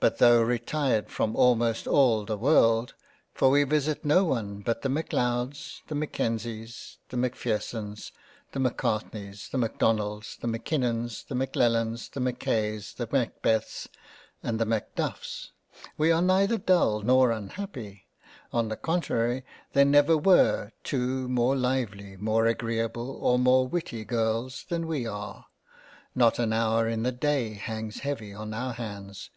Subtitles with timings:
[0.00, 2.94] But tho' retired from almost all the World,
[3.34, 8.12] (for we visit no one but the M'Leods, The M'Kenzies, the M'Phersons,
[8.52, 13.88] the M'Cartneys, the M'Donalds, The M'kinnons, the M'lellans, the M'kays, the Macbeths
[14.40, 15.50] and the Macduffs)
[15.96, 18.06] we are neither dull nor unhappy;
[18.52, 19.42] on the contrary
[19.72, 25.46] there never were two more lively, more agreable or more witty girls, than we are;
[26.14, 29.30] not an hour in the Day hangs heavy on our Hands.